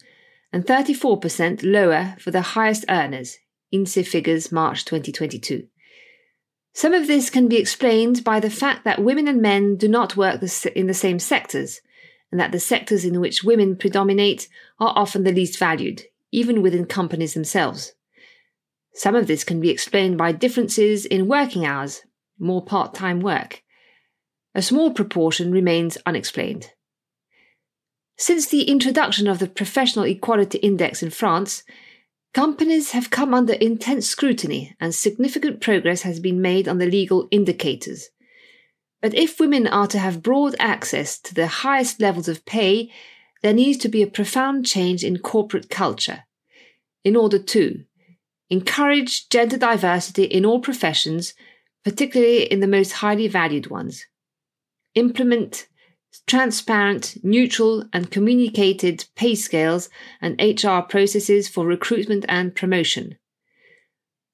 and 0.53 0.67
34% 0.67 1.63
lower 1.63 2.17
for 2.19 2.31
the 2.31 2.41
highest 2.41 2.85
earners, 2.89 3.39
INSEE 3.71 4.03
figures 4.07 4.53
March 4.53 4.85
2022. 4.85 5.67
Some 6.75 6.95
of 6.95 7.07
this 7.07 7.29
can 7.29 7.49
be 7.49 7.59
explained 7.59 8.25
by 8.25 8.41
the 8.41 8.51
fact 8.51 8.85
that 8.85 9.03
women 9.03 9.29
and 9.29 9.43
men 9.43 9.77
do 9.77 9.89
not 9.89 10.17
work 10.17 10.43
in 10.75 10.87
the 10.87 10.95
same 10.95 11.19
sectors, 11.19 11.81
and 12.31 12.41
that 12.41 12.51
the 12.51 12.61
sectors 12.61 13.05
in 13.05 13.21
which 13.21 13.45
women 13.45 13.77
predominate 13.77 14.49
are 14.81 14.95
often 14.97 15.25
the 15.25 15.33
least 15.33 15.59
valued, 15.59 16.03
even 16.31 16.63
within 16.63 16.87
companies 16.87 17.35
themselves. 17.35 17.93
Some 18.95 19.15
of 19.15 19.27
this 19.27 19.45
can 19.45 19.61
be 19.61 19.71
explained 19.71 20.17
by 20.17 20.33
differences 20.33 21.05
in 21.05 21.29
working 21.29 21.67
hours, 21.67 22.03
more 22.43 22.65
part 22.65 22.95
time 22.95 23.21
work. 23.21 23.63
A 24.55 24.61
small 24.61 24.91
proportion 24.91 25.51
remains 25.51 25.97
unexplained. 26.05 26.73
Since 28.19 28.49
the 28.49 28.65
introduction 28.65 29.27
of 29.27 29.39
the 29.39 29.47
Professional 29.47 30.05
Equality 30.05 30.59
Index 30.59 31.03
in 31.03 31.11
France, 31.11 31.63
Companies 32.35 32.93
have 32.93 33.11
come 33.11 33.35
under 33.35 33.53
intense 33.53 34.09
scrutiny 34.09 34.75
and 34.81 34.95
significant 34.95 35.61
progress 35.61 36.01
has 36.03 36.19
been 36.19 36.41
made 36.41 36.67
on 36.67 36.79
the 36.79 36.87
legal 36.87 37.29
indicators. 37.31 38.09
But 39.03 39.15
if 39.15 39.39
women 39.39 39.67
are 39.67 39.87
to 39.89 39.99
have 39.99 40.23
broad 40.23 40.57
access 40.59 41.19
to 41.21 41.35
the 41.35 41.47
highest 41.47 42.01
levels 42.01 42.29
of 42.29 42.47
pay, 42.47 42.91
there 43.43 43.53
needs 43.53 43.77
to 43.79 43.89
be 43.89 44.03
a 44.03 44.07
profound 44.07 44.65
change 44.65 45.05
in 45.05 45.19
corporate 45.19 45.69
culture. 45.69 46.25
In 47.05 47.17
order 47.17 47.39
to 47.39 47.85
encourage 48.49 49.29
gender 49.29 49.59
diversity 49.59 50.25
in 50.25 50.47
all 50.47 50.61
professions, 50.61 51.35
particularly 51.85 52.45
in 52.45 52.61
the 52.61 52.67
most 52.67 52.93
highly 52.93 53.29
valued 53.29 53.69
ones, 53.69 54.07
implement 54.95 55.67
transparent, 56.27 57.17
neutral, 57.23 57.85
and 57.93 58.11
communicated 58.11 59.07
pay 59.17 59.35
scales 59.35 59.89
and 60.21 60.41
HR 60.41 60.81
processes 60.81 61.49
for 61.49 61.67
recruitment 61.67 62.25
and 62.29 62.55
promotion. 62.55 63.17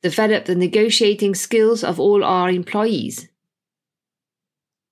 Develop 0.02 0.45
the 0.45 0.55
negotiating 0.55 1.35
skills 1.35 1.83
of 1.83 1.99
all 1.99 2.23
our 2.25 2.50
employees. 2.50 3.28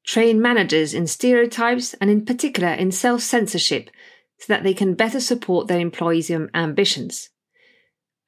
Train 0.05 0.41
managers 0.41 0.95
in 0.95 1.07
stereotypes 1.07 1.95
and, 1.95 2.11
in 2.11 2.25
particular, 2.25 2.73
in 2.73 2.93
self 2.93 3.23
censorship 3.23 3.91
so 4.39 4.53
that 4.53 4.63
they 4.63 4.75
can 4.75 4.95
better 4.95 5.21
support 5.21 5.67
their 5.67 5.81
employees' 5.81 6.31
ambitions. 6.31 7.31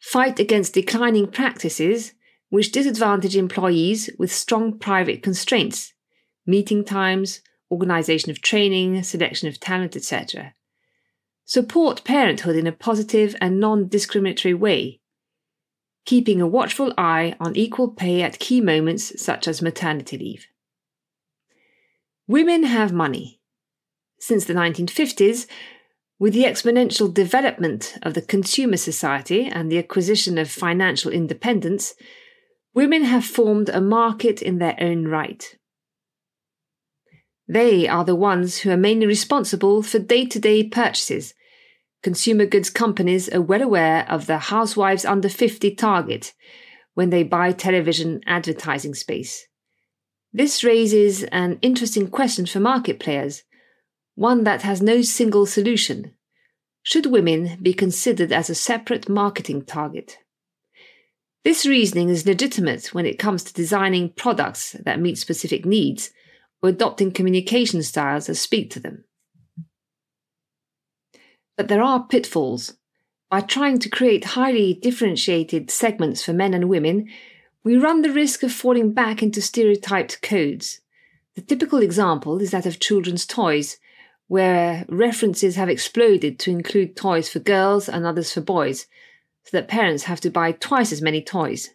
Fight 0.01 0.39
against 0.39 0.75
declining 0.75 1.29
practices 1.29 2.15
which 2.51 2.73
disadvantage 2.73 3.37
employees 3.37 4.11
with 4.19 4.33
strong 4.33 4.79
private 4.79 5.23
constraints, 5.23 5.93
meeting 6.47 6.85
times, 6.85 7.43
organisation 7.71 8.31
of 8.31 8.41
training, 8.41 9.03
selection 9.03 9.49
of 9.49 9.61
talent, 9.61 9.95
etc. 9.95 10.55
Support 11.45 12.05
parenthood 12.05 12.57
in 12.57 12.67
a 12.67 12.73
positive 12.73 13.37
and 13.41 13.61
non 13.61 13.89
discriminatory 13.89 14.55
way, 14.55 15.01
keeping 16.05 16.41
a 16.41 16.47
watchful 16.47 16.93
eye 16.97 17.37
on 17.39 17.57
equal 17.57 17.89
pay 17.89 18.23
at 18.23 18.39
key 18.39 18.61
moments 18.61 19.21
such 19.23 19.47
as 19.47 19.63
maternity 19.63 20.17
leave. 20.19 20.47
Women 22.27 22.65
have 22.65 22.93
money. 22.93 23.41
Since 24.21 24.47
the 24.47 24.55
1950s, 24.55 25.47
with 26.19 26.35
the 26.35 26.45
exponential 26.45 27.13
development 27.13 27.97
of 28.03 28.15
the 28.15 28.23
consumer 28.23 28.77
society 28.77 29.47
and 29.47 29.71
the 29.71 29.79
acquisition 29.79 30.37
of 30.37 30.51
financial 30.51 31.13
independence, 31.13 31.95
women 32.79 33.03
have 33.03 33.25
formed 33.25 33.69
a 33.69 33.81
market 33.81 34.41
in 34.41 34.59
their 34.59 34.77
own 34.81 35.09
right. 35.09 35.57
They 37.49 37.89
are 37.89 38.05
the 38.05 38.15
ones 38.15 38.59
who 38.59 38.71
are 38.71 38.77
mainly 38.77 39.05
responsible 39.05 39.83
for 39.83 39.99
day 39.99 40.27
to 40.27 40.39
day 40.39 40.63
purchases. 40.63 41.35
Consumer 42.05 42.47
goods 42.47 42.71
companies 42.71 43.29
are 43.31 43.41
well 43.41 43.63
aware 43.63 44.07
of 44.09 44.27
the 44.27 44.39
housewives 44.39 45.05
under 45.05 45.29
50 45.29 45.75
target 45.75 46.35
when 46.95 47.11
they 47.11 47.25
buy 47.25 47.51
television 47.51 48.21
advertising 48.27 48.95
space. 48.95 49.49
This 50.33 50.63
raises 50.63 51.25
an 51.25 51.59
interesting 51.61 52.07
question 52.07 52.47
for 52.47 52.61
market 52.61 53.01
players 53.01 53.43
one 54.15 54.45
that 54.45 54.63
has 54.63 54.81
no 54.81 55.03
single 55.03 55.47
solution. 55.47 56.15
Should 56.85 57.07
women 57.07 57.59
be 57.61 57.75
considered 57.75 58.31
as 58.31 58.49
a 58.49 58.55
separate 58.55 59.09
marketing 59.09 59.65
target? 59.65 60.19
This 61.49 61.65
reasoning 61.65 62.11
is 62.11 62.27
legitimate 62.27 62.93
when 62.93 63.07
it 63.07 63.19
comes 63.19 63.43
to 63.43 63.55
designing 63.55 64.11
products 64.11 64.73
that 64.85 65.01
meet 65.01 65.17
specific 65.17 65.65
needs 65.65 66.11
or 66.61 66.69
adopting 66.69 67.11
communication 67.11 67.83
styles 67.83 68.27
that 68.27 68.35
speak 68.35 68.71
to 68.73 68.81
them. 68.81 69.05
But 71.57 71.69
there 71.69 71.83
are 71.83 72.07
pitfalls. 72.07 72.75
By 73.31 73.41
trying 73.41 73.79
to 73.79 73.89
create 73.89 74.37
highly 74.37 74.75
differentiated 74.75 75.71
segments 75.71 76.23
for 76.23 76.35
men 76.35 76.53
and 76.53 76.69
women, 76.69 77.09
we 77.65 77.79
run 77.79 78.03
the 78.03 78.13
risk 78.13 78.43
of 78.43 78.53
falling 78.53 78.93
back 78.93 79.23
into 79.23 79.41
stereotyped 79.41 80.21
codes. 80.21 80.83
The 81.35 81.41
typical 81.41 81.79
example 81.79 82.43
is 82.43 82.51
that 82.51 82.67
of 82.67 82.79
children's 82.79 83.25
toys, 83.25 83.79
where 84.27 84.85
references 84.91 85.57
have 85.57 85.71
exploded 85.71 86.39
to 86.41 86.51
include 86.51 86.95
toys 86.95 87.31
for 87.31 87.39
girls 87.39 87.89
and 87.89 88.05
others 88.05 88.35
for 88.35 88.43
boys, 88.43 88.87
so 89.49 89.57
that 89.57 89.67
parents 89.67 90.05
have 90.05 90.21
to 90.21 90.31
buy 90.31 90.53
twice 90.53 90.93
as 90.93 91.01
many 91.01 91.23
toys. 91.23 91.71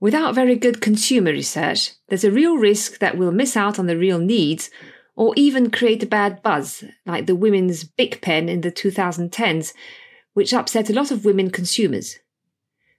Without 0.00 0.34
very 0.34 0.54
good 0.54 0.82
consumer 0.82 1.30
research, 1.30 1.92
there's 2.08 2.24
a 2.24 2.30
real 2.30 2.56
risk 2.56 2.98
that 2.98 3.16
we'll 3.16 3.32
miss 3.32 3.56
out 3.56 3.78
on 3.78 3.86
the 3.86 3.96
real 3.96 4.18
needs 4.18 4.68
or 5.16 5.32
even 5.34 5.70
create 5.70 6.02
a 6.02 6.06
bad 6.06 6.42
buzz, 6.42 6.84
like 7.06 7.24
the 7.24 7.34
women's 7.34 7.84
Bic 7.84 8.20
pen 8.20 8.50
in 8.50 8.60
the 8.60 8.70
2010s, 8.70 9.72
which 10.34 10.52
upset 10.52 10.90
a 10.90 10.92
lot 10.92 11.10
of 11.10 11.24
women 11.24 11.50
consumers. 11.50 12.18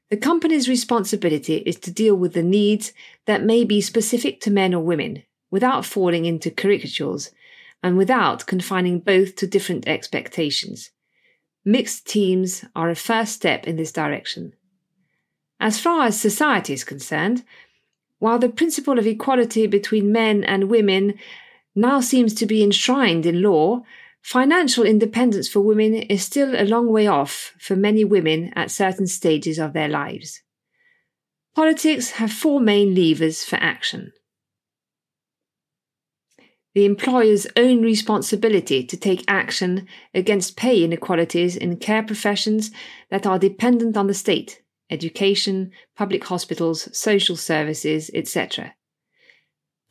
The 0.09 0.17
company's 0.17 0.67
responsibility 0.67 1.57
is 1.57 1.75
to 1.81 1.91
deal 1.91 2.15
with 2.15 2.33
the 2.33 2.41
needs 2.41 2.91
that 3.27 3.43
may 3.43 3.63
be 3.65 3.81
specific 3.81 4.41
to 4.41 4.51
men 4.51 4.73
or 4.73 4.83
women 4.83 5.23
without 5.51 5.85
falling 5.85 6.25
into 6.25 6.49
caricatures 6.49 7.29
and 7.83 7.97
without 7.97 8.47
confining 8.47 8.99
both 8.99 9.35
to 9.35 9.45
different 9.45 9.87
expectations. 9.87 10.89
Mixed 11.65 12.07
teams 12.07 12.65
are 12.75 12.89
a 12.89 12.95
first 12.95 13.33
step 13.33 13.67
in 13.67 13.77
this 13.77 13.91
direction. 13.91 14.53
As 15.59 15.79
far 15.79 16.07
as 16.07 16.19
society 16.19 16.73
is 16.73 16.83
concerned, 16.83 17.43
while 18.19 18.39
the 18.39 18.49
principle 18.49 18.99
of 18.99 19.07
equality 19.07 19.67
between 19.67 20.11
men 20.11 20.43
and 20.43 20.69
women 20.69 21.15
now 21.75 22.01
seems 22.01 22.33
to 22.35 22.45
be 22.45 22.63
enshrined 22.63 23.25
in 23.25 23.41
law, 23.41 23.83
financial 24.21 24.83
independence 24.83 25.47
for 25.47 25.61
women 25.61 25.93
is 25.93 26.23
still 26.23 26.53
a 26.55 26.67
long 26.67 26.89
way 26.91 27.07
off 27.07 27.53
for 27.59 27.75
many 27.75 28.03
women 28.03 28.51
at 28.55 28.71
certain 28.71 29.07
stages 29.07 29.57
of 29.57 29.73
their 29.73 29.89
lives. 29.89 30.41
Politics 31.55 32.11
have 32.11 32.31
four 32.31 32.59
main 32.59 32.93
levers 32.93 33.43
for 33.43 33.57
action 33.57 34.11
the 36.73 36.85
employer's 36.85 37.45
own 37.55 37.83
responsibility 37.83 38.83
to 38.83 38.97
take 38.97 39.23
action 39.27 39.87
against 40.13 40.57
pay 40.57 40.83
inequalities 40.83 41.55
in 41.55 41.77
care 41.77 42.03
professions 42.03 42.71
that 43.09 43.27
are 43.27 43.37
dependent 43.37 43.95
on 43.95 44.07
the 44.07 44.13
state, 44.13 44.61
education, 44.89 45.71
public 45.95 46.23
hospitals, 46.25 46.95
social 46.97 47.35
services, 47.35 48.09
etc. 48.13 48.73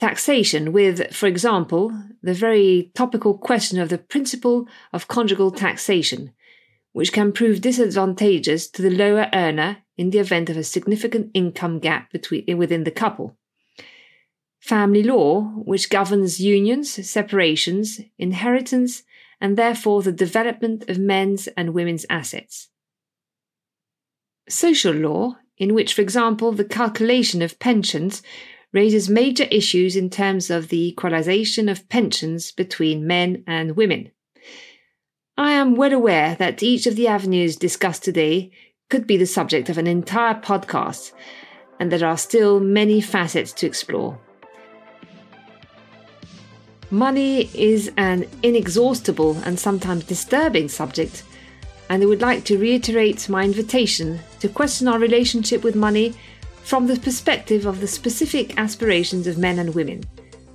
Taxation, 0.00 0.72
with, 0.72 1.14
for 1.14 1.26
example, 1.26 1.92
the 2.22 2.34
very 2.34 2.90
topical 2.94 3.38
question 3.38 3.80
of 3.80 3.88
the 3.88 3.98
principle 3.98 4.66
of 4.92 5.06
conjugal 5.06 5.52
taxation, 5.52 6.32
which 6.92 7.12
can 7.12 7.30
prove 7.30 7.60
disadvantageous 7.60 8.68
to 8.68 8.82
the 8.82 8.90
lower 8.90 9.28
earner 9.32 9.78
in 9.96 10.10
the 10.10 10.18
event 10.18 10.50
of 10.50 10.56
a 10.56 10.64
significant 10.64 11.30
income 11.32 11.78
gap 11.78 12.10
between, 12.10 12.44
within 12.58 12.82
the 12.82 12.90
couple 12.90 13.36
family 14.62 15.02
law, 15.02 15.42
which 15.56 15.90
governs 15.90 16.40
unions, 16.40 17.10
separations, 17.10 18.00
inheritance, 18.16 19.02
and 19.40 19.58
therefore 19.58 20.02
the 20.02 20.12
development 20.12 20.88
of 20.88 20.98
men's 20.98 21.48
and 21.56 21.74
women's 21.74 22.06
assets. 22.08 22.68
Social 24.48 24.94
law, 24.94 25.36
in 25.58 25.74
which, 25.74 25.94
for 25.94 26.00
example, 26.00 26.52
the 26.52 26.64
calculation 26.64 27.42
of 27.42 27.58
pensions 27.58 28.22
raises 28.72 29.10
major 29.10 29.44
issues 29.50 29.96
in 29.96 30.08
terms 30.08 30.48
of 30.48 30.68
the 30.68 30.88
equalization 30.88 31.68
of 31.68 31.88
pensions 31.88 32.52
between 32.52 33.06
men 33.06 33.42
and 33.48 33.76
women. 33.76 34.12
I 35.36 35.52
am 35.52 35.74
well 35.74 35.92
aware 35.92 36.36
that 36.36 36.62
each 36.62 36.86
of 36.86 36.94
the 36.94 37.08
avenues 37.08 37.56
discussed 37.56 38.04
today 38.04 38.52
could 38.88 39.08
be 39.08 39.16
the 39.16 39.26
subject 39.26 39.68
of 39.68 39.76
an 39.76 39.88
entire 39.88 40.34
podcast, 40.34 41.10
and 41.80 41.90
there 41.90 42.06
are 42.06 42.16
still 42.16 42.60
many 42.60 43.00
facets 43.00 43.52
to 43.54 43.66
explore. 43.66 44.20
Money 46.92 47.48
is 47.54 47.90
an 47.96 48.26
inexhaustible 48.42 49.38
and 49.46 49.58
sometimes 49.58 50.04
disturbing 50.04 50.68
subject, 50.68 51.22
and 51.88 52.02
I 52.02 52.06
would 52.06 52.20
like 52.20 52.44
to 52.44 52.58
reiterate 52.58 53.30
my 53.30 53.44
invitation 53.44 54.20
to 54.40 54.48
question 54.50 54.86
our 54.88 54.98
relationship 54.98 55.64
with 55.64 55.74
money 55.74 56.12
from 56.64 56.86
the 56.86 57.00
perspective 57.00 57.64
of 57.64 57.80
the 57.80 57.86
specific 57.86 58.58
aspirations 58.58 59.26
of 59.26 59.38
men 59.38 59.58
and 59.58 59.74
women, 59.74 60.04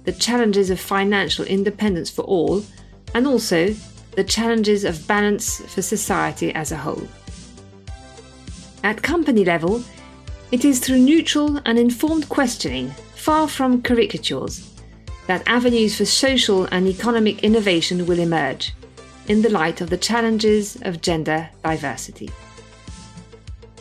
the 0.04 0.12
challenges 0.12 0.70
of 0.70 0.80
financial 0.80 1.44
independence 1.44 2.12
for 2.12 2.22
all, 2.22 2.64
and 3.16 3.26
also 3.26 3.74
the 4.12 4.24
challenges 4.24 4.84
of 4.84 5.08
balance 5.08 5.60
for 5.74 5.82
society 5.82 6.54
as 6.54 6.72
a 6.72 6.78
whole. 6.78 7.08
At 8.84 9.02
company 9.02 9.44
level, 9.44 9.84
it 10.52 10.64
is 10.64 10.80
through 10.80 11.00
neutral 11.00 11.60
and 11.66 11.80
informed 11.80 12.30
questioning, 12.30 12.92
far 13.16 13.48
from 13.48 13.82
caricatures, 13.82 14.77
that 15.28 15.44
avenues 15.46 15.96
for 15.98 16.06
social 16.06 16.66
and 16.66 16.88
economic 16.88 17.44
innovation 17.44 18.06
will 18.06 18.20
emerge 18.20 18.74
in 19.28 19.42
the 19.42 19.50
light 19.50 19.82
of 19.82 19.90
the 19.90 19.98
challenges 19.98 20.78
of 20.84 21.02
gender 21.02 21.50
diversity. 21.64 22.30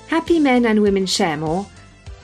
Happy 0.09 0.39
Men 0.39 0.67
and 0.67 0.83
Women 0.83 1.07
Share 1.07 1.37
More 1.37 1.67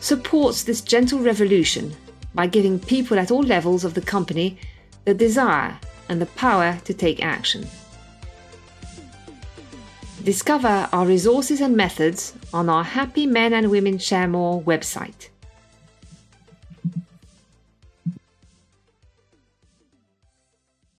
supports 0.01 0.65
this 0.65 0.81
gentle 0.81 1.21
revolution 1.21 1.95
by 2.35 2.47
giving 2.47 2.79
people 2.79 3.19
at 3.19 3.31
all 3.31 3.43
levels 3.43 3.85
of 3.85 3.95
the 3.95 4.01
company 4.01 4.59
the 5.05 5.15
desire 5.15 5.79
and 6.09 6.21
the 6.21 6.27
power 6.27 6.79
to 6.85 6.95
take 6.95 7.23
action. 7.23 7.67
Discover 10.25 10.89
our 10.93 11.07
resources 11.07 11.61
and 11.61 11.77
methods 11.77 12.33
on 12.53 12.69
our 12.69 12.85
Happy 12.85 13.27
Men 13.27 13.53
and 13.53 13.71
Women 13.71 13.99
Share 13.99 14.29
More 14.29 14.63
website. 14.63 15.29